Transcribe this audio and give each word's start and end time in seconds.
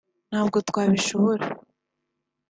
ntabwo 0.29 0.57
twabishobora 0.69 1.45